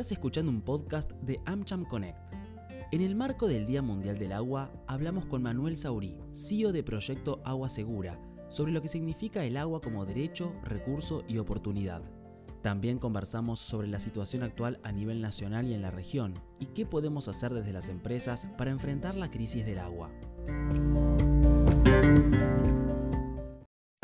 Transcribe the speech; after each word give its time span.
Estás 0.00 0.12
escuchando 0.12 0.50
un 0.50 0.62
podcast 0.62 1.12
de 1.20 1.42
AmCham 1.44 1.84
Connect. 1.84 2.16
En 2.90 3.02
el 3.02 3.14
marco 3.14 3.46
del 3.46 3.66
Día 3.66 3.82
Mundial 3.82 4.18
del 4.18 4.32
Agua, 4.32 4.72
hablamos 4.86 5.26
con 5.26 5.42
Manuel 5.42 5.76
Saurí, 5.76 6.16
CEO 6.32 6.72
de 6.72 6.82
Proyecto 6.82 7.42
Agua 7.44 7.68
Segura, 7.68 8.18
sobre 8.48 8.72
lo 8.72 8.80
que 8.80 8.88
significa 8.88 9.44
el 9.44 9.58
agua 9.58 9.82
como 9.82 10.06
derecho, 10.06 10.54
recurso 10.64 11.22
y 11.28 11.36
oportunidad. 11.36 12.00
También 12.62 12.98
conversamos 12.98 13.58
sobre 13.58 13.88
la 13.88 14.00
situación 14.00 14.42
actual 14.42 14.80
a 14.84 14.90
nivel 14.90 15.20
nacional 15.20 15.66
y 15.66 15.74
en 15.74 15.82
la 15.82 15.90
región 15.90 16.32
y 16.58 16.68
qué 16.68 16.86
podemos 16.86 17.28
hacer 17.28 17.52
desde 17.52 17.74
las 17.74 17.90
empresas 17.90 18.48
para 18.56 18.70
enfrentar 18.70 19.16
la 19.16 19.30
crisis 19.30 19.66
del 19.66 19.80
agua. 19.80 20.10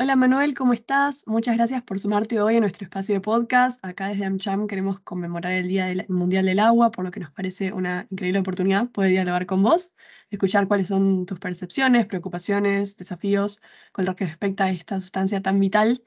Hola 0.07 0.15
Manuel, 0.15 0.53
¿cómo 0.53 0.71
estás? 0.71 1.27
Muchas 1.27 1.57
gracias 1.57 1.83
por 1.83 1.99
sumarte 1.99 2.39
hoy 2.39 2.55
a 2.55 2.59
nuestro 2.61 2.85
espacio 2.85 3.15
de 3.15 3.19
podcast. 3.19 3.83
Acá 3.85 4.07
desde 4.07 4.23
AmCham 4.23 4.65
queremos 4.65 5.01
conmemorar 5.01 5.51
el 5.51 5.67
Día 5.67 5.93
Mundial 6.07 6.45
del 6.45 6.59
Agua, 6.59 6.91
por 6.91 7.03
lo 7.03 7.11
que 7.11 7.19
nos 7.19 7.31
parece 7.31 7.73
una 7.73 8.07
increíble 8.09 8.39
oportunidad 8.39 8.89
poder 8.89 9.11
dialogar 9.11 9.45
con 9.45 9.61
vos, 9.63 9.93
escuchar 10.29 10.69
cuáles 10.69 10.87
son 10.87 11.25
tus 11.25 11.39
percepciones, 11.39 12.05
preocupaciones, 12.05 12.95
desafíos 12.95 13.61
con 13.91 14.05
lo 14.05 14.15
que 14.15 14.25
respecta 14.25 14.63
a 14.63 14.71
esta 14.71 15.01
sustancia 15.01 15.41
tan 15.41 15.59
vital. 15.59 16.01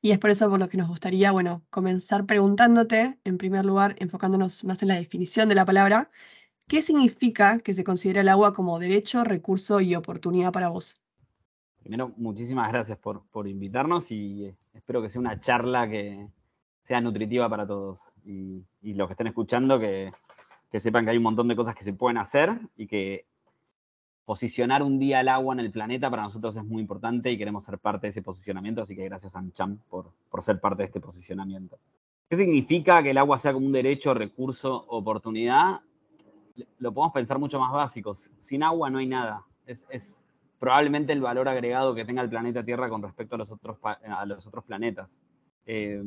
Y 0.00 0.12
es 0.12 0.18
por 0.20 0.30
eso 0.30 0.48
por 0.48 0.60
lo 0.60 0.68
que 0.68 0.76
nos 0.76 0.88
gustaría, 0.88 1.32
bueno, 1.32 1.64
comenzar 1.70 2.26
preguntándote, 2.26 3.18
en 3.24 3.36
primer 3.36 3.64
lugar, 3.64 3.96
enfocándonos 3.98 4.62
más 4.62 4.80
en 4.82 4.88
la 4.88 4.94
definición 4.94 5.48
de 5.48 5.56
la 5.56 5.66
palabra, 5.66 6.08
¿qué 6.68 6.82
significa 6.82 7.58
que 7.58 7.74
se 7.74 7.84
considera 7.84 8.20
el 8.20 8.28
agua 8.28 8.52
como 8.54 8.78
derecho, 8.78 9.24
recurso 9.24 9.80
y 9.80 9.96
oportunidad 9.96 10.52
para 10.52 10.68
vos? 10.68 11.00
Primero, 11.80 12.12
muchísimas 12.16 12.70
gracias 12.70 12.98
por, 12.98 13.48
invitarnos 13.48 14.10
y 14.10 14.46
eh, 14.46 14.56
espero 14.74 15.00
que 15.00 15.08
sea 15.08 15.20
una 15.20 15.40
charla 15.40 15.88
que 15.88 16.28
sea 16.82 17.00
nutritiva 17.00 17.48
para 17.48 17.66
todos. 17.66 18.12
Y, 18.24 18.64
los 18.82 19.08
que 19.08 19.12
estén 19.12 19.28
escuchando, 19.28 19.78
que, 19.78 20.12
sepan 20.78 21.04
que 21.04 21.12
hay 21.12 21.16
un 21.16 21.22
montón 21.22 21.48
de 21.48 21.56
cosas 21.56 21.74
que 21.74 21.84
se 21.84 21.94
pueden 21.94 22.18
hacer 22.18 22.58
y 22.76 22.86
que 22.86 23.24
posicionar 24.26 24.82
un 24.82 24.98
día 24.98 25.22
el 25.22 25.28
agua 25.28 25.54
en 25.54 25.60
el 25.60 25.72
planeta 25.72 26.10
para 26.10 26.22
nosotros 26.22 26.54
es 26.54 26.64
muy 26.64 26.80
importante 26.82 27.32
y 27.32 27.38
queremos 27.38 27.64
ser 27.64 27.78
parte 27.78 28.06
de 28.06 28.10
ese 28.10 28.22
posicionamiento, 28.22 28.82
así 28.82 28.94
que 28.94 29.04
gracias 29.04 29.34
a 29.34 29.40
Amcham 29.40 29.78
por, 29.88 30.12
por 30.30 30.42
ser 30.42 30.60
parte 30.60 30.82
de 30.82 30.86
este 30.86 31.00
posicionamiento. 31.00 31.78
¿Qué 32.28 32.36
significa 32.36 33.02
que 33.02 33.10
el 33.10 33.18
agua 33.18 33.38
sea 33.38 33.52
como 33.52 33.66
un 33.66 33.72
derecho, 33.72 34.14
recurso, 34.14 34.84
oportunidad? 34.86 35.80
Lo 36.78 36.92
podemos 36.92 37.12
pensar 37.12 37.40
mucho 37.40 37.58
más 37.58 37.72
básicos. 37.72 38.30
Sin 38.38 38.62
agua 38.62 38.88
no 38.88 38.98
hay 38.98 39.06
nada. 39.06 39.44
es, 39.66 40.24
probablemente 40.60 41.14
el 41.14 41.22
valor 41.22 41.48
agregado 41.48 41.94
que 41.94 42.04
tenga 42.04 42.22
el 42.22 42.28
planeta 42.28 42.64
Tierra 42.64 42.88
con 42.90 43.02
respecto 43.02 43.34
a 43.34 43.38
los 43.38 43.50
otros, 43.50 44.64
planetas. 44.64 45.20
Eh, 45.64 46.02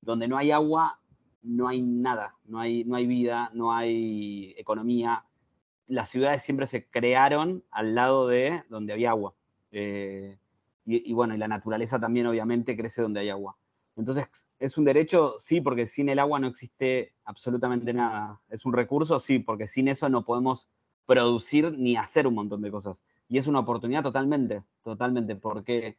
donde 0.00 0.28
no 0.28 0.38
hay 0.38 0.52
agua, 0.52 1.00
no 1.42 1.66
hay 1.66 1.82
nada, 1.82 2.36
no 2.44 2.60
hay, 2.60 2.84
no 2.84 2.94
hay 2.94 3.06
vida, 3.06 3.50
no 3.52 3.74
hay 3.74 4.54
economía. 4.56 5.26
Las 5.88 6.08
ciudades 6.08 6.42
siempre 6.44 6.66
se 6.66 6.88
crearon 6.88 7.64
al 7.70 7.96
lado 7.96 8.28
de 8.28 8.62
donde 8.68 8.92
había 8.92 9.10
agua. 9.10 9.34
Eh, 9.72 10.38
y, 10.84 11.12
bueno, 11.12 11.34
y 11.34 11.38
la 11.38 11.48
naturaleza 11.48 11.98
también 12.00 12.26
obviamente 12.26 12.76
crece 12.76 13.02
donde 13.02 13.20
hay 13.20 13.30
agua. 13.30 13.56
Entonces, 13.96 14.28
¿es 14.58 14.78
un 14.78 14.84
derecho? 14.84 15.36
Sí, 15.38 15.60
porque 15.60 15.86
sin 15.86 16.08
el 16.08 16.20
agua 16.20 16.38
no 16.38 16.46
existe 16.46 17.14
absolutamente 17.24 17.92
nada. 17.92 18.40
¿Es 18.48 18.64
un 18.64 18.72
recurso? 18.72 19.18
Sí, 19.18 19.40
porque 19.40 19.66
sin 19.66 19.88
eso 19.88 20.08
no 20.08 20.24
podemos 20.24 20.68
producir 21.04 21.76
ni 21.76 21.96
hacer 21.96 22.26
un 22.28 22.34
montón 22.34 22.62
de 22.62 22.70
cosas. 22.70 23.04
Y 23.32 23.38
es 23.38 23.46
una 23.46 23.60
oportunidad 23.60 24.02
totalmente, 24.02 24.62
totalmente, 24.82 25.36
porque 25.36 25.98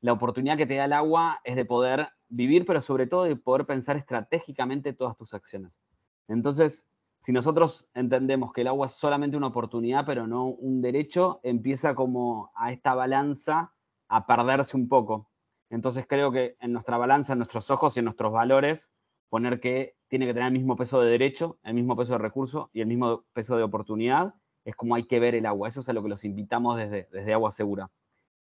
la 0.00 0.12
oportunidad 0.12 0.56
que 0.56 0.66
te 0.66 0.74
da 0.74 0.86
el 0.86 0.92
agua 0.92 1.38
es 1.44 1.54
de 1.54 1.64
poder 1.64 2.08
vivir, 2.28 2.66
pero 2.66 2.82
sobre 2.82 3.06
todo 3.06 3.22
de 3.22 3.36
poder 3.36 3.64
pensar 3.64 3.96
estratégicamente 3.96 4.92
todas 4.92 5.16
tus 5.16 5.34
acciones. 5.34 5.80
Entonces, 6.26 6.88
si 7.20 7.30
nosotros 7.30 7.88
entendemos 7.94 8.52
que 8.52 8.62
el 8.62 8.66
agua 8.66 8.88
es 8.88 8.92
solamente 8.94 9.36
una 9.36 9.46
oportunidad, 9.46 10.04
pero 10.04 10.26
no 10.26 10.46
un 10.46 10.82
derecho, 10.82 11.38
empieza 11.44 11.94
como 11.94 12.50
a 12.56 12.72
esta 12.72 12.92
balanza 12.96 13.72
a 14.08 14.26
perderse 14.26 14.76
un 14.76 14.88
poco. 14.88 15.30
Entonces 15.70 16.06
creo 16.08 16.32
que 16.32 16.56
en 16.58 16.72
nuestra 16.72 16.96
balanza, 16.96 17.34
en 17.34 17.38
nuestros 17.38 17.70
ojos 17.70 17.94
y 17.94 18.00
en 18.00 18.06
nuestros 18.06 18.32
valores, 18.32 18.92
poner 19.28 19.60
que 19.60 19.94
tiene 20.08 20.26
que 20.26 20.34
tener 20.34 20.48
el 20.48 20.54
mismo 20.54 20.74
peso 20.74 21.00
de 21.00 21.08
derecho, 21.08 21.60
el 21.62 21.74
mismo 21.74 21.94
peso 21.94 22.14
de 22.14 22.18
recurso 22.18 22.68
y 22.72 22.80
el 22.80 22.88
mismo 22.88 23.26
peso 23.32 23.56
de 23.56 23.62
oportunidad, 23.62 24.34
es 24.68 24.76
como 24.76 24.94
hay 24.94 25.04
que 25.04 25.18
ver 25.18 25.34
el 25.34 25.46
agua. 25.46 25.66
Eso 25.68 25.80
es 25.80 25.88
a 25.88 25.94
lo 25.94 26.02
que 26.02 26.10
los 26.10 26.24
invitamos 26.24 26.76
desde, 26.76 27.08
desde 27.10 27.32
Agua 27.32 27.52
Segura. 27.52 27.90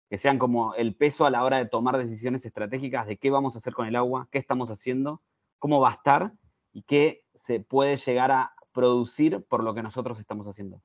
Que 0.10 0.18
sean 0.18 0.40
como 0.40 0.74
el 0.76 0.96
peso 0.96 1.26
a 1.26 1.30
la 1.30 1.44
hora 1.44 1.58
de 1.58 1.66
tomar 1.66 1.98
decisiones 1.98 2.46
estratégicas 2.46 3.08
de 3.08 3.18
qué 3.18 3.30
vamos 3.30 3.56
a 3.56 3.58
hacer 3.58 3.74
con 3.74 3.88
el 3.88 3.96
agua, 3.98 4.30
qué 4.32 4.38
estamos 4.38 4.70
haciendo, 4.70 5.22
cómo 5.60 5.82
va 5.82 5.90
a 5.90 5.94
estar 5.96 6.34
y 6.72 6.84
qué 6.84 7.26
se 7.36 7.60
puede 7.60 7.98
llegar 7.98 8.32
a 8.32 8.54
producir 8.72 9.44
por 9.50 9.66
lo 9.66 9.74
que 9.74 9.84
nosotros 9.84 10.18
estamos 10.18 10.48
haciendo. 10.48 10.82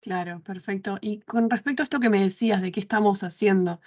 Claro, 0.00 0.40
perfecto. 0.42 0.98
Y 1.00 1.20
con 1.20 1.48
respecto 1.48 1.82
a 1.82 1.84
esto 1.84 2.00
que 2.00 2.10
me 2.10 2.20
decías 2.20 2.60
de 2.60 2.72
qué 2.72 2.80
estamos 2.80 3.22
haciendo, 3.22 3.80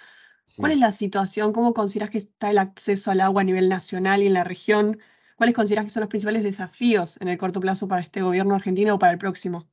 ¿cuál 0.56 0.72
es 0.72 0.78
la 0.78 0.92
situación? 0.92 1.52
¿Cómo 1.52 1.74
consideras 1.74 2.08
que 2.08 2.18
está 2.18 2.48
el 2.48 2.58
acceso 2.58 3.10
al 3.10 3.20
agua 3.20 3.42
a 3.42 3.44
nivel 3.44 3.68
nacional 3.68 4.22
y 4.22 4.28
en 4.28 4.32
la 4.32 4.44
región? 4.44 4.98
¿Cuáles 5.36 5.54
consideras 5.54 5.84
que 5.84 5.90
son 5.90 6.00
los 6.00 6.08
principales 6.08 6.42
desafíos 6.42 7.20
en 7.20 7.28
el 7.28 7.36
corto 7.36 7.60
plazo 7.60 7.86
para 7.86 8.00
este 8.00 8.22
gobierno 8.22 8.54
argentino 8.54 8.94
o 8.94 8.98
para 8.98 9.12
el 9.12 9.18
próximo? 9.18 9.68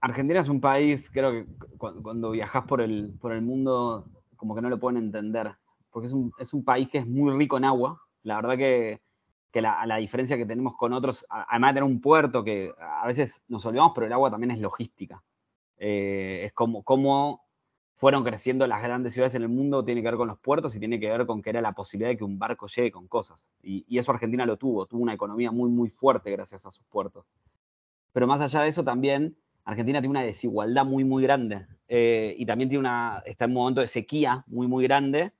Argentina 0.00 0.40
es 0.40 0.48
un 0.48 0.60
país, 0.60 1.10
creo 1.10 1.32
que 1.32 1.46
cuando 1.78 2.30
viajas 2.30 2.64
por 2.64 2.80
el, 2.80 3.12
por 3.20 3.32
el 3.32 3.42
mundo, 3.42 4.06
como 4.36 4.54
que 4.54 4.62
no 4.62 4.70
lo 4.70 4.80
pueden 4.80 4.98
entender, 4.98 5.56
porque 5.90 6.06
es 6.06 6.12
un, 6.12 6.32
es 6.38 6.54
un 6.54 6.64
país 6.64 6.88
que 6.88 6.98
es 6.98 7.06
muy 7.06 7.36
rico 7.36 7.58
en 7.58 7.64
agua. 7.64 8.00
La 8.22 8.36
verdad 8.36 8.56
que, 8.56 9.02
que 9.50 9.60
la, 9.60 9.84
la, 9.86 9.96
diferencia 9.96 10.36
que 10.36 10.46
tenemos 10.46 10.76
con 10.76 10.92
otros, 10.92 11.26
además 11.28 11.70
de 11.70 11.80
tener 11.80 11.90
un 11.90 12.00
puerto 12.00 12.44
que 12.44 12.72
a 12.78 13.06
veces 13.06 13.42
nos 13.48 13.64
olvidamos, 13.66 13.92
pero 13.94 14.06
el 14.06 14.12
agua 14.12 14.30
también 14.30 14.50
es 14.52 14.60
logística. 14.60 15.22
Eh, 15.76 16.42
es 16.44 16.52
como, 16.52 16.82
como 16.82 17.44
fueron 17.94 18.24
creciendo 18.24 18.66
las 18.66 18.82
grandes 18.82 19.12
ciudades 19.12 19.34
en 19.34 19.42
el 19.42 19.48
mundo, 19.50 19.84
tiene 19.84 20.00
que 20.00 20.08
ver 20.08 20.16
con 20.16 20.28
los 20.28 20.38
puertos 20.38 20.74
y 20.74 20.78
tiene 20.78 20.98
que 20.98 21.10
ver 21.10 21.26
con 21.26 21.42
que 21.42 21.50
era 21.50 21.60
la 21.60 21.72
posibilidad 21.72 22.10
de 22.10 22.16
que 22.16 22.24
un 22.24 22.38
barco 22.38 22.66
llegue 22.66 22.90
con 22.90 23.08
cosas. 23.08 23.46
Y, 23.62 23.84
y 23.86 23.98
eso 23.98 24.12
Argentina 24.12 24.46
lo 24.46 24.56
tuvo, 24.56 24.86
tuvo 24.86 25.02
una 25.02 25.12
economía 25.12 25.50
muy, 25.50 25.68
muy 25.68 25.90
fuerte 25.90 26.30
gracias 26.30 26.64
a 26.64 26.70
sus 26.70 26.84
puertos. 26.86 27.26
Pero 28.12 28.26
más 28.26 28.40
allá 28.40 28.62
de 28.62 28.68
eso 28.68 28.82
también 28.84 29.36
Argentina 29.70 30.00
tiene 30.00 30.10
una 30.10 30.22
desigualdad 30.22 30.84
muy, 30.84 31.04
muy 31.04 31.22
grande 31.22 31.64
eh, 31.86 32.34
y 32.36 32.44
también 32.44 32.68
tiene 32.68 32.80
una, 32.80 33.22
está 33.24 33.44
en 33.44 33.52
un 33.52 33.54
momento 33.54 33.80
de 33.80 33.86
sequía 33.86 34.44
muy, 34.48 34.66
muy 34.66 34.82
grande 34.82 35.32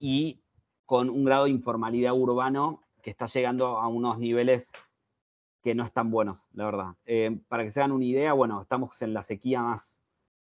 y 0.00 0.42
con 0.86 1.08
un 1.08 1.24
grado 1.24 1.44
de 1.44 1.50
informalidad 1.50 2.12
urbano 2.14 2.82
que 3.00 3.10
está 3.10 3.26
llegando 3.26 3.78
a 3.78 3.86
unos 3.86 4.18
niveles 4.18 4.72
que 5.62 5.76
no 5.76 5.84
están 5.84 6.10
buenos, 6.10 6.48
la 6.52 6.64
verdad. 6.64 6.96
Eh, 7.04 7.38
para 7.46 7.62
que 7.62 7.70
se 7.70 7.80
hagan 7.80 7.92
una 7.92 8.04
idea, 8.04 8.32
bueno, 8.32 8.60
estamos 8.60 9.00
en 9.02 9.14
la 9.14 9.22
sequía 9.22 9.62
más, 9.62 10.02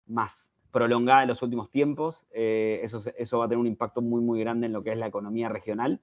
más 0.04 0.52
prolongada 0.70 1.20
de 1.20 1.28
los 1.28 1.40
últimos 1.40 1.70
tiempos. 1.70 2.26
Eh, 2.32 2.80
eso, 2.82 3.00
eso 3.16 3.38
va 3.38 3.46
a 3.46 3.48
tener 3.48 3.60
un 3.60 3.66
impacto 3.66 4.02
muy, 4.02 4.20
muy 4.20 4.40
grande 4.40 4.66
en 4.66 4.74
lo 4.74 4.82
que 4.82 4.92
es 4.92 4.98
la 4.98 5.06
economía 5.06 5.48
regional. 5.48 6.02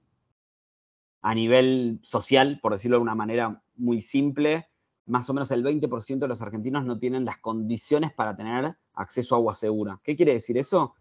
A 1.22 1.32
nivel 1.32 2.00
social, 2.02 2.58
por 2.60 2.72
decirlo 2.72 2.96
de 2.96 3.02
una 3.02 3.14
manera 3.14 3.62
muy 3.76 4.00
simple, 4.00 4.68
más 5.06 5.28
o 5.28 5.34
menos 5.34 5.50
el 5.50 5.62
20% 5.62 6.18
de 6.18 6.28
los 6.28 6.40
argentinos 6.40 6.84
no 6.84 6.98
tienen 6.98 7.24
las 7.24 7.38
condiciones 7.38 8.12
para 8.12 8.36
tener 8.36 8.76
acceso 8.94 9.34
a 9.34 9.38
agua 9.38 9.54
segura. 9.54 10.00
¿Qué 10.02 10.16
quiere 10.16 10.32
decir 10.32 10.56
eso? 10.56 10.94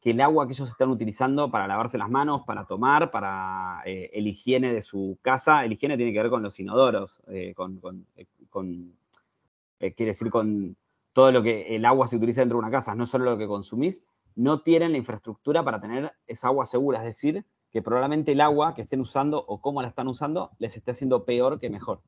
Que 0.00 0.10
el 0.10 0.20
agua 0.20 0.46
que 0.46 0.52
ellos 0.52 0.68
están 0.68 0.90
utilizando 0.90 1.50
para 1.50 1.66
lavarse 1.66 1.98
las 1.98 2.10
manos, 2.10 2.42
para 2.46 2.66
tomar, 2.66 3.10
para 3.10 3.82
eh, 3.86 4.10
el 4.12 4.26
higiene 4.26 4.72
de 4.72 4.82
su 4.82 5.18
casa, 5.22 5.64
el 5.64 5.72
higiene 5.72 5.96
tiene 5.96 6.12
que 6.12 6.22
ver 6.22 6.30
con 6.30 6.42
los 6.42 6.60
inodoros, 6.60 7.22
eh, 7.28 7.54
con, 7.54 8.06
eh, 8.16 9.94
quiere 9.94 10.10
decir 10.10 10.30
con 10.30 10.76
todo 11.12 11.32
lo 11.32 11.42
que 11.42 11.74
el 11.74 11.84
agua 11.86 12.08
se 12.08 12.16
utiliza 12.16 12.42
dentro 12.42 12.58
de 12.58 12.64
una 12.64 12.70
casa, 12.70 12.94
no 12.94 13.06
solo 13.06 13.24
lo 13.24 13.38
que 13.38 13.46
consumís, 13.46 14.04
no 14.34 14.60
tienen 14.60 14.92
la 14.92 14.98
infraestructura 14.98 15.64
para 15.64 15.80
tener 15.80 16.12
esa 16.26 16.48
agua 16.48 16.66
segura, 16.66 16.98
es 16.98 17.06
decir, 17.06 17.46
que 17.72 17.80
probablemente 17.82 18.32
el 18.32 18.40
agua 18.42 18.74
que 18.74 18.82
estén 18.82 19.00
usando 19.00 19.42
o 19.46 19.60
cómo 19.60 19.82
la 19.82 19.88
están 19.88 20.08
usando 20.08 20.50
les 20.58 20.76
esté 20.76 20.90
haciendo 20.90 21.24
peor 21.24 21.58
que 21.58 21.70
mejor. 21.70 22.02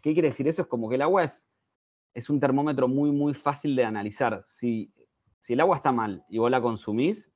¿Qué 0.00 0.12
quiere 0.12 0.28
decir 0.28 0.46
eso? 0.48 0.62
Es 0.62 0.68
como 0.68 0.88
que 0.88 0.94
el 0.94 1.02
agua 1.02 1.24
es, 1.24 1.48
es 2.14 2.30
un 2.30 2.40
termómetro 2.40 2.88
muy, 2.88 3.10
muy 3.10 3.34
fácil 3.34 3.74
de 3.76 3.84
analizar. 3.84 4.42
Si, 4.46 4.92
si 5.38 5.54
el 5.54 5.60
agua 5.60 5.76
está 5.76 5.92
mal 5.92 6.24
y 6.28 6.38
vos 6.38 6.50
la 6.50 6.60
consumís, 6.60 7.32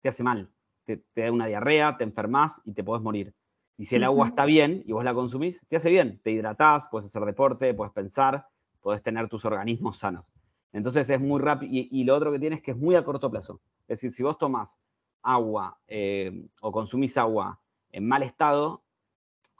te 0.00 0.08
hace 0.08 0.22
mal. 0.22 0.50
Te, 0.84 1.02
da 1.14 1.30
una 1.30 1.46
diarrea, 1.46 1.96
te 1.96 2.04
enfermas 2.04 2.60
y 2.64 2.72
te 2.72 2.84
podés 2.84 3.02
morir. 3.02 3.34
Y 3.78 3.86
si 3.86 3.96
el 3.96 4.04
agua 4.04 4.28
está 4.28 4.44
bien 4.44 4.82
y 4.86 4.92
vos 4.92 5.04
la 5.04 5.14
consumís, 5.14 5.64
te 5.68 5.76
hace 5.76 5.90
bien. 5.90 6.20
Te 6.22 6.30
hidratás, 6.30 6.88
puedes 6.88 7.06
hacer 7.06 7.24
deporte, 7.24 7.72
puedes 7.74 7.92
pensar, 7.92 8.46
puedes 8.80 9.02
tener 9.02 9.28
tus 9.28 9.44
organismos 9.44 9.98
sanos. 9.98 10.32
Entonces 10.72 11.08
es 11.08 11.20
muy 11.20 11.40
rápido. 11.40 11.70
Y, 11.72 12.04
lo 12.04 12.16
otro 12.16 12.32
que 12.32 12.38
tienes 12.38 12.58
es 12.58 12.62
que 12.62 12.70
es 12.72 12.76
muy 12.76 12.94
a 12.94 13.04
corto 13.04 13.30
plazo. 13.30 13.60
Es 13.82 14.00
decir, 14.00 14.12
si 14.12 14.22
vos 14.22 14.38
tomás 14.38 14.80
agua 15.22 15.78
eh, 15.86 16.48
o 16.60 16.72
consumís 16.72 17.16
agua 17.16 17.60
en 17.90 18.06
mal 18.06 18.22
estado, 18.22 18.82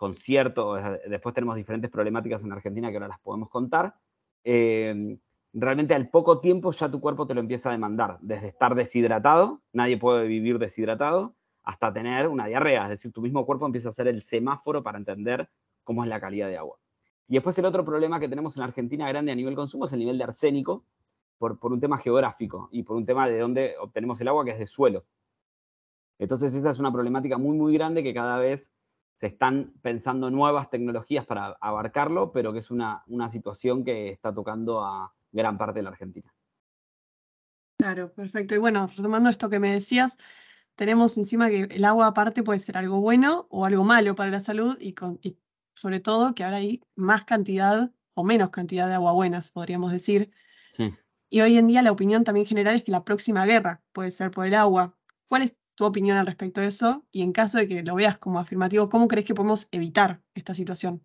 con 0.02 0.16
cierto, 0.16 0.75
después 1.06 1.32
tenemos 1.32 1.54
diferentes 1.54 1.88
problemáticas 1.88 2.43
en 2.43 2.50
Argentina 2.50 2.90
que 2.90 2.96
ahora 2.96 3.06
las 3.06 3.20
podemos 3.20 3.49
contar, 3.49 3.94
eh, 4.43 5.16
realmente 5.52 5.94
al 5.94 6.08
poco 6.08 6.40
tiempo 6.40 6.72
ya 6.72 6.90
tu 6.90 7.00
cuerpo 7.00 7.25
te 7.25 7.34
lo 7.34 7.40
empieza 7.40 7.69
a 7.69 7.72
demandar, 7.72 8.19
desde 8.20 8.49
estar 8.49 8.75
deshidratado, 8.75 9.62
nadie 9.72 9.96
puede 9.99 10.26
vivir 10.26 10.58
deshidratado, 10.58 11.37
hasta 11.62 11.93
tener 11.93 12.26
una 12.26 12.49
diarrea, 12.49 12.82
es 12.82 12.88
decir, 12.88 13.12
tu 13.12 13.22
mismo 13.22 13.46
cuerpo 13.46 13.64
empieza 13.64 13.90
a 13.90 13.93
ser 13.93 14.08
el 14.08 14.22
semáforo 14.22 14.82
para 14.82 14.99
entender 14.99 15.49
cómo 15.84 16.02
es 16.02 16.10
la 16.10 16.20
calidad 16.20 16.48
de 16.48 16.56
agua. 16.56 16.81
Y 17.28 17.34
después 17.34 17.56
el 17.60 17.64
otro 17.66 17.84
problema 17.84 18.19
que 18.19 18.28
tenemos 18.28 18.56
en 18.56 18.64
Argentina 18.64 19.06
grande 19.06 19.31
a 19.31 19.37
nivel 19.37 19.55
consumo 19.55 19.84
es 19.84 19.93
el 19.93 20.00
nivel 20.00 20.19
de 20.19 20.25
arsénico, 20.25 20.84
por, 21.38 21.60
por 21.60 21.72
un 21.72 21.78
tema 21.78 21.96
geográfico 21.98 22.69
y 22.72 22.82
por 22.82 22.96
un 22.96 23.06
tema 23.06 23.28
de 23.28 23.38
dónde 23.38 23.76
obtenemos 23.81 24.20
el 24.20 24.26
agua, 24.26 24.44
que 24.44 24.50
es 24.50 24.58
de 24.58 24.66
suelo. 24.66 25.05
Entonces 26.19 26.56
esa 26.56 26.70
es 26.70 26.81
una 26.81 26.93
problemática 26.93 27.38
muy, 27.38 27.56
muy 27.56 27.72
grande 27.72 28.02
que 28.02 28.12
cada 28.12 28.38
vez 28.38 28.72
se 29.14 29.26
están 29.28 29.72
pensando 29.82 30.30
nuevas 30.30 30.70
tecnologías 30.70 31.26
para 31.26 31.56
abarcarlo, 31.60 32.32
pero 32.32 32.52
que 32.52 32.58
es 32.58 32.70
una, 32.70 33.04
una 33.06 33.30
situación 33.30 33.84
que 33.84 34.10
está 34.10 34.34
tocando 34.34 34.84
a 34.84 35.14
gran 35.30 35.56
parte 35.58 35.78
de 35.78 35.82
la 35.84 35.90
Argentina. 35.90 36.34
Claro, 37.78 38.12
perfecto. 38.12 38.54
Y 38.54 38.58
bueno, 38.58 38.86
retomando 38.86 39.28
esto 39.28 39.50
que 39.50 39.58
me 39.58 39.72
decías, 39.72 40.18
tenemos 40.76 41.16
encima 41.16 41.48
que 41.48 41.62
el 41.62 41.84
agua 41.84 42.06
aparte 42.08 42.42
puede 42.42 42.60
ser 42.60 42.76
algo 42.76 43.00
bueno 43.00 43.46
o 43.50 43.64
algo 43.64 43.84
malo 43.84 44.14
para 44.14 44.30
la 44.30 44.40
salud 44.40 44.76
y, 44.80 44.92
con, 44.92 45.18
y 45.22 45.36
sobre 45.74 46.00
todo 46.00 46.34
que 46.34 46.44
ahora 46.44 46.58
hay 46.58 46.82
más 46.94 47.24
cantidad 47.24 47.92
o 48.14 48.24
menos 48.24 48.50
cantidad 48.50 48.88
de 48.88 48.94
agua 48.94 49.12
buenas, 49.12 49.50
podríamos 49.50 49.92
decir. 49.92 50.30
Sí. 50.70 50.94
Y 51.28 51.40
hoy 51.40 51.56
en 51.56 51.66
día 51.66 51.82
la 51.82 51.92
opinión 51.92 52.24
también 52.24 52.46
general 52.46 52.76
es 52.76 52.84
que 52.84 52.92
la 52.92 53.04
próxima 53.04 53.46
guerra 53.46 53.82
puede 53.92 54.10
ser 54.10 54.30
por 54.30 54.46
el 54.46 54.54
agua. 54.54 54.96
¿Cuál 55.28 55.42
es 55.42 55.56
tu 55.74 55.84
opinión 55.84 56.16
al 56.16 56.26
respecto 56.26 56.60
de 56.60 56.69
eso? 56.69 57.04
Y 57.10 57.22
en 57.22 57.32
caso 57.32 57.58
de 57.58 57.69
que 57.69 57.82
lo 57.82 57.94
veas 57.94 58.19
como 58.19 58.38
afirmativo, 58.38 58.88
¿cómo 58.88 59.08
crees 59.08 59.26
que 59.26 59.34
podemos 59.34 59.69
evitar 59.70 60.22
esta 60.34 60.54
situación? 60.54 61.04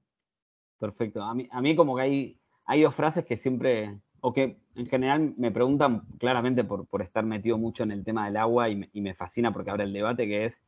Perfecto. 0.80 1.24
A 1.24 1.34
mí, 1.34 1.48
a 1.52 1.62
mí 1.62 1.75
como 1.75 1.96
que 1.96 2.02
hay, 2.02 2.40
hay 2.66 2.81
dos 2.81 2.96
frases 2.96 3.25
que 3.25 3.38
siempre, 3.38 4.00
o 4.22 4.34
que 4.34 4.60
en 4.75 4.86
general 4.88 5.34
me 5.38 5.52
preguntan 5.52 6.02
claramente 6.19 6.64
por, 6.64 6.88
por 6.88 7.02
estar 7.02 7.25
metido 7.25 7.58
mucho 7.58 7.84
en 7.84 7.92
el 7.92 8.04
tema 8.04 8.25
del 8.25 8.38
agua 8.38 8.69
y 8.69 8.75
me, 8.75 8.90
y 8.94 9.02
me 9.02 9.16
fascina 9.16 9.52
porque 9.52 9.72
abre 9.72 9.86
el 9.86 9.94
debate, 9.94 10.28
que 10.28 10.46
es, 10.46 10.62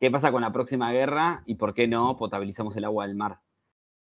¿qué 0.00 0.10
pasa 0.10 0.32
con 0.32 0.42
la 0.42 0.52
próxima 0.52 0.92
guerra 0.92 1.42
y 1.46 1.56
por 1.56 1.74
qué 1.74 1.88
no 1.88 2.16
potabilizamos 2.16 2.76
el 2.76 2.84
agua 2.84 3.06
del 3.06 3.16
mar? 3.16 3.40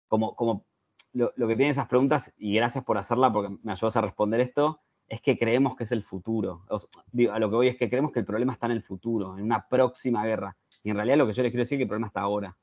Como, 0.07 0.35
como 0.35 0.65
lo, 1.13 1.31
lo 1.35 1.47
que 1.47 1.55
tienen 1.55 1.71
esas 1.71 1.87
preguntas, 1.87 2.33
y 2.37 2.55
gracias 2.55 2.83
por 2.83 2.97
hacerla 2.97 3.31
porque 3.31 3.55
me 3.63 3.71
ayudas 3.71 3.95
a 3.95 4.01
responder 4.01 4.41
esto, 4.41 4.81
es 5.11 5.21
que 5.21 5.37
creemos 5.37 5.75
que 5.75 5.83
es 5.83 5.91
el 5.91 6.03
futuro. 6.03 6.63
O 6.69 6.79
sea, 6.79 6.89
digo, 7.11 7.33
a 7.33 7.39
lo 7.39 7.49
que 7.49 7.55
voy 7.57 7.67
es 7.67 7.75
que 7.75 7.89
creemos 7.89 8.13
que 8.13 8.19
el 8.19 8.25
problema 8.25 8.53
está 8.53 8.67
en 8.67 8.71
el 8.71 8.81
futuro, 8.81 9.37
en 9.37 9.43
una 9.43 9.67
próxima 9.67 10.25
guerra. 10.25 10.55
Y 10.85 10.89
en 10.89 10.95
realidad 10.95 11.17
lo 11.17 11.27
que 11.27 11.33
yo 11.33 11.43
les 11.43 11.51
quiero 11.51 11.63
decir 11.63 11.75
es 11.75 11.79
que 11.79 11.83
el 11.83 11.89
problema 11.89 12.07
está 12.07 12.21
ahora. 12.21 12.55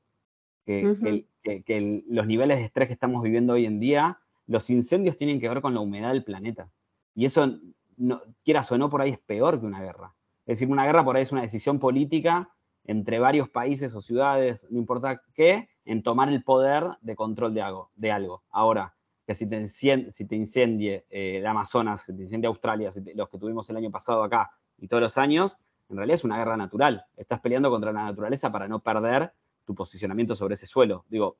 Que, 0.65 0.87
Ujú. 0.87 1.03
que 1.03 1.09
el- 1.09 1.27
que- 1.43 1.61
que 1.61 1.77
el- 1.77 2.05
los 2.09 2.25
niveles 2.25 2.57
de 2.57 2.63
estrés 2.65 2.87
que 2.87 2.93
estamos 2.93 3.21
viviendo 3.21 3.53
hoy 3.53 3.67
en 3.67 3.79
día, 3.79 4.17
los 4.47 4.67
incendios 4.71 5.15
tienen 5.15 5.39
que 5.39 5.47
ver 5.47 5.61
con 5.61 5.75
la 5.75 5.79
humedad 5.79 6.11
del 6.11 6.23
planeta. 6.23 6.71
Y 7.13 7.25
eso, 7.25 7.59
no, 7.97 8.21
quieras 8.43 8.71
o 8.71 8.79
no, 8.79 8.89
por 8.89 9.01
ahí 9.01 9.11
es 9.11 9.19
peor 9.19 9.59
que 9.59 9.67
una 9.67 9.81
guerra. 9.81 10.15
Es 10.47 10.59
decir, 10.59 10.71
una 10.71 10.85
guerra 10.85 11.05
por 11.05 11.15
ahí 11.17 11.23
es 11.23 11.31
una 11.31 11.43
decisión 11.43 11.77
política 11.77 12.49
entre 12.83 13.19
varios 13.19 13.47
países 13.47 13.93
o 13.93 14.01
ciudades, 14.01 14.65
no 14.71 14.79
importa 14.79 15.21
qué, 15.35 15.69
en 15.85 16.01
tomar 16.01 16.29
el 16.29 16.43
poder 16.43 16.85
de 17.01 17.15
control 17.15 17.53
de 17.53 17.61
algo. 17.61 17.91
De 17.95 18.11
algo. 18.11 18.41
Ahora, 18.49 18.95
que 19.29 19.35
si 19.35 19.47
te, 19.47 19.61
incien- 19.61 20.09
si 20.09 20.25
te 20.25 20.35
incendie 20.35 21.05
eh, 21.07 21.37
el 21.37 21.45
Amazonas, 21.45 22.01
si 22.01 22.15
te 22.15 22.23
incendie 22.23 22.47
Australia, 22.47 22.89
los 23.13 23.29
que 23.29 23.37
tuvimos 23.37 23.69
el 23.69 23.77
año 23.77 23.91
pasado 23.91 24.23
acá 24.23 24.49
y 24.79 24.87
todos 24.87 25.01
los 25.01 25.19
años, 25.19 25.55
en 25.87 25.97
realidad 25.97 26.15
es 26.15 26.23
una 26.23 26.39
guerra 26.39 26.57
natural. 26.57 27.05
Estás 27.15 27.39
peleando 27.39 27.69
contra 27.69 27.91
la 27.91 28.05
naturaleza 28.05 28.51
para 28.51 28.67
no 28.67 28.79
perder 28.79 29.31
tu 29.65 29.75
posicionamiento 29.75 30.35
sobre 30.35 30.55
ese 30.55 30.65
suelo. 30.65 31.05
Digo, 31.09 31.37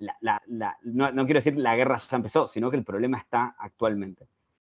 no, 0.00 1.24
quiero 1.24 1.38
decir 1.38 1.56
la 1.56 1.76
guerra 1.76 1.98
ya 1.98 2.16
empezó, 2.16 2.48
sino 2.48 2.68
que 2.68 2.78
el 2.78 2.84
problema 2.84 3.18
está 3.18 3.54
actualmente. 3.60 4.26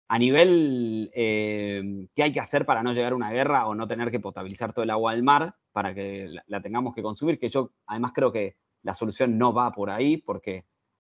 A 0.07 0.19
nivel, 0.19 1.09
eh, 1.15 2.07
¿qué 2.13 2.21
hay 2.21 2.31
que 2.31 2.39
hacer 2.41 2.63
para 2.68 2.83
no 2.83 2.94
llegar 2.94 3.13
a 3.13 3.15
una 3.15 3.31
guerra 3.31 3.65
o 3.65 3.74
no 3.74 3.88
tener 3.88 4.12
que 4.12 4.19
potabilizar 4.19 4.71
todo 4.71 4.83
el 4.83 4.91
agua 4.91 5.13
del 5.13 5.24
mar 5.24 5.56
para 5.71 5.95
que 5.95 6.30
la 6.45 6.62
tengamos 6.62 6.94
que 6.94 7.01
consumir? 7.01 7.39
Que 7.39 7.50
yo 7.50 7.71
además 7.88 8.12
creo 8.13 8.31
que 8.31 8.56
la 8.83 8.94
solución 8.94 9.36
no 9.39 9.51
va 9.51 9.71
por 9.71 9.89
ahí, 9.89 10.18
porque 10.18 10.65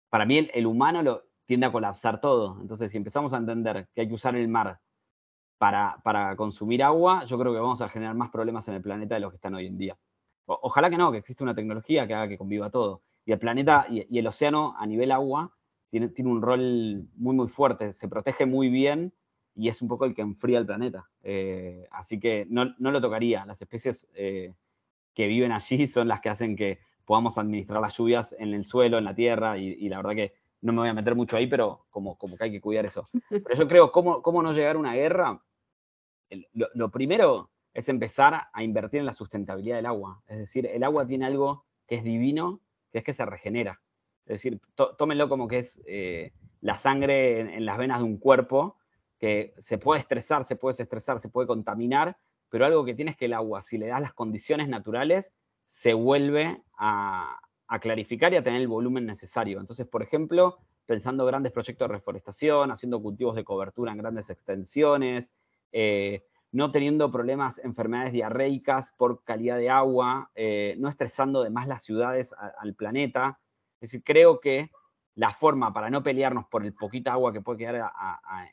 para 0.10 0.26
mí 0.26 0.50
el, 0.54 0.66
humano 0.66 1.02
lo, 1.04 1.24
tiende 1.46 1.66
a 1.66 1.72
colapsar 1.72 2.22
todo. 2.22 2.58
Entonces, 2.62 2.92
si 2.92 2.98
empezamos 2.98 3.34
a 3.34 3.38
entender 3.38 3.88
que 3.94 4.02
hay 4.02 4.08
que 4.08 4.14
usar 4.14 4.36
el 4.36 4.48
mar 4.48 4.80
para, 5.58 6.36
consumir 6.36 6.84
agua, 6.84 7.26
yo 7.26 7.38
creo 7.38 7.54
que 7.54 7.60
vamos 7.60 7.82
a 7.82 7.90
generar 7.90 8.16
más 8.16 8.30
problemas 8.30 8.68
en 8.68 8.76
el 8.76 8.82
planeta 8.82 9.16
de 9.16 9.22
los 9.22 9.32
que 9.32 9.36
están 9.36 9.56
hoy 9.56 9.68
en 9.68 9.78
día. 9.78 9.98
Ojalá 10.46 10.90
que 10.90 10.98
no, 10.98 11.12
que 11.12 11.20
exista 11.20 11.44
una 11.44 11.56
tecnología 11.56 12.08
que 12.08 12.14
haga 12.14 12.28
que 12.28 12.38
conviva 12.38 12.70
todo. 12.70 13.04
Y 13.26 13.32
el 13.32 13.40
planeta 13.40 13.86
y, 13.90 14.18
el 14.18 14.28
océano 14.28 14.76
a 14.78 14.86
nivel 14.88 15.12
agua 15.12 15.56
tiene, 15.90 16.12
un 16.20 16.42
rol 16.42 17.08
muy, 17.16 17.36
muy 17.36 17.48
fuerte, 17.48 17.94
se 17.94 18.08
protege 18.08 18.46
muy 18.46 18.70
bien 18.70 19.14
y 19.56 19.70
es 19.70 19.82
un 19.82 19.88
poco 19.88 20.06
el 20.06 20.16
que 20.16 20.22
enfría 20.22 20.60
el 20.60 20.66
planeta. 20.66 21.10
Eh, 21.22 21.88
así 21.92 22.20
que 22.20 22.48
no, 22.50 22.74
no 22.78 22.92
lo 22.92 23.02
tocaría. 23.02 23.46
Las 23.46 23.62
especies 23.62 24.10
eh, 24.14 24.54
que 25.14 25.28
viven 25.28 25.52
allí 25.52 25.86
son 25.88 26.08
las 26.08 26.22
que 26.22 26.30
hacen 26.30 26.56
que 26.56 26.80
podamos 27.10 27.40
administrar 27.40 27.82
las 27.82 27.98
lluvias 27.98 28.36
en 28.38 28.54
el 28.54 28.64
suelo, 28.64 29.00
en 29.00 29.04
la 29.06 29.16
tierra, 29.16 29.58
y, 29.58 29.70
y 29.70 29.90
la 29.90 29.98
verdad 29.98 30.14
que 30.14 30.34
no 30.62 30.74
me 30.74 30.80
voy 30.82 30.90
a 30.90 30.94
meter 30.94 31.16
mucho 31.16 31.38
ahí, 31.38 31.48
pero 31.48 31.88
como, 31.90 32.16
como 32.20 32.38
que 32.38 32.44
hay 32.44 32.52
que 32.52 32.62
cuidar 32.62 32.86
eso. 32.86 33.10
Pero 33.32 33.56
yo 33.56 33.68
creo, 33.68 33.92
¿cómo, 33.92 34.22
cómo 34.22 34.44
no 34.44 34.54
llegar 34.54 34.76
a 34.76 34.80
una 34.80 34.94
guerra? 34.94 35.42
El- 36.30 36.48
lo, 36.54 36.68
lo 36.76 36.92
primero 36.92 37.50
es 37.74 37.90
empezar 37.90 38.50
a 38.54 38.64
invertir 38.64 39.00
en 39.00 39.08
la 39.08 39.16
sustentabilidad 39.16 39.78
del 39.78 39.88
agua. 39.88 40.22
Es 40.28 40.38
decir, 40.38 40.68
el 40.68 40.84
agua 40.84 41.08
tiene 41.08 41.26
algo 41.26 41.66
que 41.88 41.96
es 41.96 42.04
divino, 42.04 42.62
que 42.92 43.00
es 43.00 43.04
que 43.04 43.14
se 43.16 43.26
regenera. 43.26 43.82
Es 44.28 44.34
decir, 44.44 44.60
tó- 44.76 44.96
tómenlo 44.96 45.30
como 45.30 45.48
que 45.48 45.58
es 45.60 45.82
eh, 45.88 46.32
la 46.62 46.78
sangre 46.78 47.40
en, 47.40 47.50
en 47.50 47.66
las 47.66 47.80
venas 47.80 48.00
de 48.00 48.04
un 48.06 48.18
cuerpo, 48.20 48.78
que 49.18 49.56
se 49.58 49.80
puede 49.80 50.00
estresar, 50.02 50.46
se 50.46 50.58
puede 50.58 50.74
desestresar, 50.74 51.20
se 51.20 51.30
puede 51.30 51.48
contaminar, 51.48 52.18
pero 52.50 52.66
algo 52.68 52.86
que 52.86 52.94
tiene 52.94 53.12
es 53.12 53.18
que 53.18 53.26
el 53.26 53.34
agua, 53.34 53.64
si 53.64 53.80
le 53.80 53.88
das 53.88 54.00
las 54.02 54.14
condiciones 54.14 54.70
naturales, 54.70 55.34
se 55.70 55.94
vuelve 55.94 56.64
a, 56.80 57.40
a 57.68 57.80
clarificar 57.80 58.34
y 58.34 58.38
a 58.38 58.44
tener 58.44 58.60
el 58.60 58.68
volumen 58.68 59.06
necesario. 59.06 59.60
Entonces, 59.60 59.86
por 59.86 60.02
ejemplo, 60.02 60.58
pensando 60.88 61.24
grandes 61.28 61.52
proyectos 61.52 61.88
de 61.88 61.94
reforestación, 61.94 62.72
haciendo 62.72 63.00
cultivos 63.00 63.36
de 63.36 63.44
cobertura 63.44 63.92
en 63.92 64.00
grandes 64.00 64.32
extensiones, 64.32 65.32
eh, 65.72 66.26
no 66.52 66.72
teniendo 66.72 67.12
problemas, 67.12 67.60
enfermedades 67.60 68.14
diarreicas 68.14 68.92
por 68.98 69.24
calidad 69.24 69.58
de 69.58 69.70
agua, 69.70 70.32
eh, 70.34 70.76
no 70.80 70.90
estresando 70.90 71.44
de 71.44 71.52
más 71.52 71.68
las 71.68 71.84
ciudades 71.84 72.34
al 72.58 72.74
planeta. 72.74 73.40
Es 73.76 73.92
decir, 73.92 74.04
creo 74.04 74.40
que 74.40 74.72
la 75.14 75.36
forma 75.36 75.72
para 75.72 75.92
no 75.92 76.02
pelearnos 76.02 76.46
por 76.48 76.66
el 76.66 76.74
poquita 76.74 77.12
agua 77.12 77.32
que 77.32 77.42
puede 77.42 77.60
quedar 77.60 77.92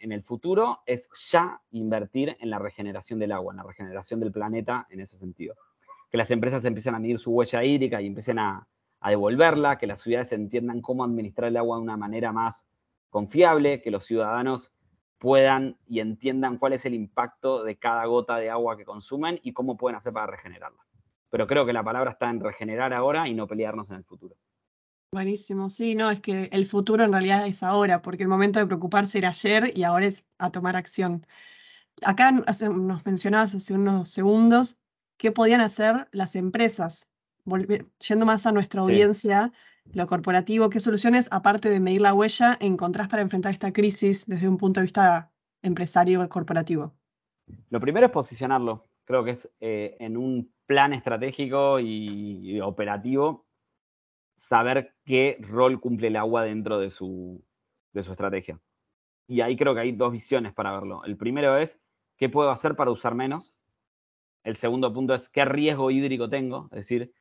en 0.00 0.12
el 0.12 0.22
futuro 0.22 0.80
es 0.84 1.08
ya 1.30 1.62
invertir 1.70 2.36
en 2.40 2.50
la 2.50 2.58
regeneración 2.58 3.18
del 3.18 3.32
agua, 3.32 3.54
en 3.54 3.56
la 3.56 3.62
regeneración 3.62 4.20
del 4.20 4.32
planeta 4.32 4.86
en 4.90 5.00
ese 5.00 5.16
sentido. 5.16 5.54
Que 6.16 6.20
las 6.20 6.30
empresas 6.30 6.64
empiecen 6.64 6.94
a 6.94 6.98
medir 6.98 7.18
su 7.18 7.30
huella 7.30 7.62
hídrica 7.62 8.00
y 8.00 8.06
empiecen 8.06 8.38
a, 8.38 8.66
devolverla, 9.06 9.76
que 9.76 9.86
las 9.86 10.00
ciudades 10.00 10.32
entiendan 10.32 10.80
cómo 10.80 11.04
administrar 11.04 11.48
el 11.48 11.58
agua 11.58 11.76
de 11.76 11.82
una 11.82 11.98
manera 11.98 12.32
más 12.32 12.66
confiable, 13.10 13.82
que 13.82 13.90
los 13.90 14.06
ciudadanos 14.06 14.72
puedan 15.18 15.76
y 15.86 16.00
entiendan 16.00 16.56
cuál 16.56 16.72
es 16.72 16.86
el 16.86 16.94
impacto 16.94 17.64
de 17.64 17.76
cada 17.76 18.06
gota 18.06 18.38
de 18.38 18.48
agua 18.48 18.78
que 18.78 18.86
consumen 18.86 19.38
y 19.42 19.52
cómo 19.52 19.76
pueden 19.76 19.98
hacer 19.98 20.14
para 20.14 20.28
regenerarla. 20.28 20.86
Pero 21.28 21.46
creo 21.46 21.66
que 21.66 21.74
la 21.74 21.84
palabra 21.84 22.12
está 22.12 22.30
en 22.30 22.40
regenerar 22.40 22.94
ahora 22.94 23.28
y 23.28 23.34
no 23.34 23.46
pelearnos 23.46 23.90
en 23.90 23.96
el 23.96 24.04
futuro. 24.04 24.36
Buenísimo, 25.12 25.68
sí, 25.68 25.96
no, 25.96 26.10
es 26.10 26.22
que 26.22 26.48
el 26.50 26.64
futuro 26.64 27.04
en 27.04 27.12
realidad 27.12 27.46
es 27.46 27.62
ahora, 27.62 28.00
porque 28.00 28.22
el 28.22 28.30
momento 28.30 28.58
de 28.58 28.66
preocuparse 28.66 29.18
era 29.18 29.28
ayer 29.28 29.70
y 29.76 29.82
ahora 29.82 30.06
es 30.06 30.24
a 30.38 30.50
tomar 30.50 30.76
acción. 30.76 31.26
Acá 32.00 32.32
nos 32.32 33.04
mencionabas 33.04 33.54
hace 33.54 33.74
unos 33.74 34.08
segundos 34.08 34.78
qué 35.16 35.32
podían 35.32 35.60
hacer 35.60 36.08
las 36.12 36.36
empresas, 36.36 37.12
Volve- 37.44 37.86
yendo 38.06 38.26
más 38.26 38.44
a 38.46 38.52
nuestra 38.52 38.80
Sí. 38.80 38.84
audiencia, 38.84 39.52
lo 39.92 40.06
corporativo, 40.08 40.68
qué 40.68 40.80
soluciones, 40.80 41.28
aparte 41.30 41.70
de 41.70 41.78
medir 41.78 42.00
la 42.00 42.12
huella, 42.12 42.56
encontrás 42.60 43.08
para 43.08 43.22
enfrentar 43.22 43.52
esta 43.52 43.72
crisis 43.72 44.26
desde 44.26 44.48
un 44.48 44.56
punto 44.58 44.80
de 44.80 44.84
vista 44.84 45.32
empresario 45.62 46.28
corporativo. 46.28 46.94
Lo 47.70 47.80
primero 47.80 48.06
es 48.06 48.12
posicionarlo. 48.12 48.88
Creo 49.04 49.24
que 49.24 49.30
es 49.30 49.48
eh, 49.60 49.96
en 50.00 50.16
un 50.16 50.52
plan 50.66 50.92
estratégico 50.92 51.78
y, 51.78 52.56
y 52.56 52.60
operativo 52.60 53.46
saber 54.34 54.94
qué 55.04 55.38
rol 55.40 55.80
cumple 55.80 56.08
el 56.08 56.16
agua 56.16 56.42
dentro 56.42 56.78
de 56.78 56.90
su, 56.90 57.44
de 57.92 58.02
su 58.02 58.10
estrategia. 58.10 58.60
Y 59.28 59.40
ahí 59.40 59.56
creo 59.56 59.74
que 59.74 59.80
hay 59.80 59.92
dos 59.92 60.12
visiones 60.12 60.52
para 60.52 60.72
verlo. 60.72 61.04
El 61.04 61.16
primero 61.16 61.56
es 61.56 61.80
qué 62.16 62.28
puedo 62.28 62.50
hacer 62.50 62.76
para 62.76 62.90
usar 62.90 63.14
menos. 63.14 63.54
El 64.46 64.54
segundo 64.54 64.92
punto 64.92 65.12
es 65.12 65.28
qué 65.28 65.44
riesgo 65.44 65.90
hídrico 65.90 66.28
tengo. 66.28 66.68
Es 66.70 66.76
decir, 66.78 67.12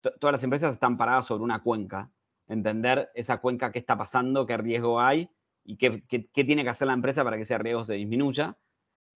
to- 0.00 0.12
todas 0.20 0.30
las 0.32 0.44
empresas 0.44 0.72
están 0.72 0.96
paradas 0.96 1.26
sobre 1.26 1.42
una 1.42 1.60
cuenca. 1.60 2.08
Entender 2.46 3.10
esa 3.14 3.38
cuenca, 3.38 3.72
qué 3.72 3.80
está 3.80 3.98
pasando, 3.98 4.46
qué 4.46 4.56
riesgo 4.56 5.00
hay 5.00 5.28
y 5.64 5.76
qué, 5.76 6.04
tiene 6.32 6.62
que 6.62 6.70
hacer 6.70 6.86
la 6.86 6.94
empresa 6.94 7.24
para 7.24 7.36
que 7.36 7.42
ese 7.42 7.58
riesgo 7.58 7.82
se 7.82 7.94
disminuya. 7.94 8.56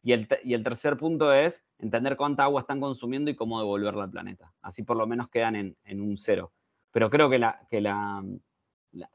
Y 0.02 0.12
el, 0.12 0.28
y 0.42 0.54
el 0.54 0.64
tercer 0.64 0.97
punto 0.97 1.33
es 1.33 1.64
entender 1.78 2.16
cuánta 2.16 2.42
agua 2.42 2.62
están 2.62 2.81
consumiendo 2.81 3.31
y 3.31 3.37
cómo 3.37 3.61
devolverla 3.61 4.02
al 4.02 4.11
planeta. 4.11 4.52
Así 4.61 4.83
por 4.83 4.97
lo 4.97 5.07
menos 5.07 5.28
quedan 5.28 5.54
en, 5.54 5.76
en 5.85 6.00
un 6.00 6.16
cero. 6.16 6.52
Pero 6.90 7.11
creo 7.11 7.31
que 7.31 7.38
la, 7.38 7.64
que 7.71 7.81
la, 7.81 8.25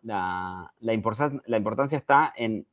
la- 0.03 0.73
la 0.79 0.93
importancia, 0.93 1.41
la 1.45 1.57
importancia 1.57 1.97
está 1.97 2.33
en 2.37 2.65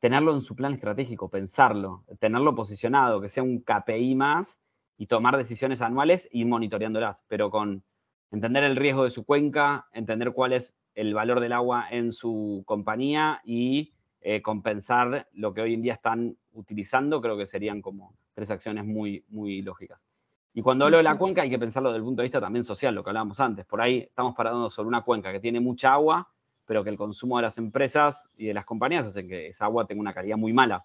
tenerlo 0.00 0.34
en 0.34 0.40
su 0.40 0.56
plan 0.56 0.72
estratégico, 0.74 1.28
pensarlo, 1.30 2.04
tenerlo 2.18 2.52
posicionado, 2.56 3.20
que 3.20 3.28
sea 3.28 3.44
un 3.44 3.60
KPI 3.62 4.16
más 4.16 4.58
y 5.00 5.06
tomar 5.06 5.38
decisiones 5.38 5.80
anuales 5.80 6.28
y 6.30 6.44
monitoreándolas, 6.44 7.24
pero 7.26 7.50
con 7.50 7.82
entender 8.30 8.64
el 8.64 8.76
riesgo 8.76 9.04
de 9.04 9.10
su 9.10 9.24
cuenca, 9.24 9.88
entender 9.94 10.32
cuál 10.32 10.52
es 10.52 10.76
el 10.94 11.14
valor 11.14 11.40
del 11.40 11.54
agua 11.54 11.86
en 11.90 12.12
su 12.12 12.64
compañía 12.66 13.40
y 13.42 13.94
eh, 14.20 14.42
compensar 14.42 15.26
lo 15.32 15.54
que 15.54 15.62
hoy 15.62 15.72
en 15.72 15.80
día 15.80 15.94
están 15.94 16.36
utilizando, 16.52 17.22
creo 17.22 17.38
que 17.38 17.46
serían 17.46 17.80
como 17.80 18.14
tres 18.34 18.50
acciones 18.50 18.84
muy, 18.84 19.24
muy 19.28 19.62
lógicas. 19.62 20.04
Y 20.52 20.60
cuando 20.60 20.84
hablo 20.84 20.98
de 20.98 21.02
la 21.02 21.16
cuenca 21.16 21.40
hay 21.40 21.48
que 21.48 21.58
pensarlo 21.58 21.88
desde 21.88 22.00
el 22.00 22.04
punto 22.04 22.20
de 22.20 22.26
vista 22.26 22.40
también 22.42 22.66
social, 22.66 22.94
lo 22.94 23.02
que 23.02 23.08
hablábamos 23.08 23.40
antes. 23.40 23.64
Por 23.64 23.80
ahí 23.80 24.00
estamos 24.00 24.34
parando 24.34 24.68
sobre 24.68 24.88
una 24.88 25.00
cuenca 25.00 25.32
que 25.32 25.40
tiene 25.40 25.60
mucha 25.60 25.94
agua, 25.94 26.28
pero 26.66 26.84
que 26.84 26.90
el 26.90 26.98
consumo 26.98 27.38
de 27.38 27.44
las 27.44 27.56
empresas 27.56 28.28
y 28.36 28.48
de 28.48 28.52
las 28.52 28.66
compañías 28.66 29.06
hace 29.06 29.26
que 29.26 29.46
esa 29.46 29.64
agua 29.64 29.86
tenga 29.86 30.02
una 30.02 30.12
calidad 30.12 30.36
muy 30.36 30.52
mala. 30.52 30.84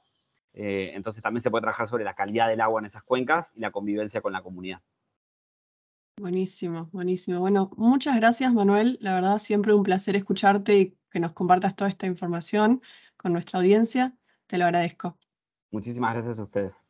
Eh, 0.55 0.91
entonces 0.95 1.21
también 1.21 1.41
se 1.41 1.51
puede 1.51 1.63
trabajar 1.63 1.87
sobre 1.87 2.05
la 2.05 2.15
calidad 2.15 2.47
del 2.47 2.61
agua 2.61 2.79
en 2.79 2.85
esas 2.85 3.03
cuencas 3.03 3.51
y 3.55 3.59
la 3.59 3.71
convivencia 3.71 4.21
con 4.21 4.31
la 4.33 4.41
comunidad. 4.41 4.81
Buenísimo, 6.17 6.89
buenísimo. 6.93 7.41
Bueno, 7.41 7.71
muchas 7.75 8.15
gracias 8.15 8.53
Manuel. 8.53 8.97
La 9.01 9.13
verdad, 9.15 9.37
siempre 9.37 9.73
un 9.73 9.83
placer 9.83 10.15
escucharte 10.15 10.77
y 10.77 10.97
que 11.11 11.19
nos 11.19 11.33
compartas 11.33 11.75
toda 11.75 11.89
esta 11.89 12.07
información 12.07 12.81
con 13.17 13.33
nuestra 13.33 13.59
audiencia. 13.59 14.15
Te 14.47 14.57
lo 14.57 14.63
agradezco. 14.63 15.17
Muchísimas 15.71 16.13
gracias 16.13 16.39
a 16.39 16.43
ustedes. 16.43 16.81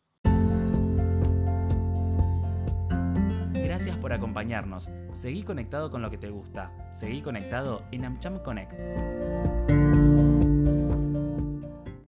Gracias 3.53 3.97
por 3.97 4.13
acompañarnos. 4.13 4.89
Seguí 5.11 5.43
conectado 5.43 5.89
con 5.89 6.03
lo 6.03 6.11
que 6.11 6.19
te 6.19 6.29
gusta. 6.29 6.71
Seguí 6.93 7.23
conectado 7.23 7.83
en 7.91 8.05
AmCham 8.05 8.43
Connect. 8.43 8.73